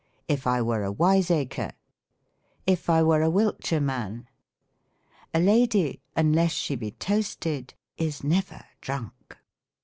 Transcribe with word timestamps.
''If 0.37 0.47
I 0.47 0.63
were 0.63 0.83
a 0.83 0.91
wiseacre."" 0.91 1.73
If 2.73 2.89
I 2.89 3.01
toere 3.01 3.21
a 3.23 3.29
Wilt 3.29 3.63
shire 3.63 3.79
man." 3.79 4.27
"A 5.31 5.39
lady, 5.39 6.01
unless 6.15 6.53
she 6.53 6.75
be 6.75 6.89
toasted, 6.89 7.75
is 7.97 8.23
never 8.23 8.65
drunk." 8.81 9.37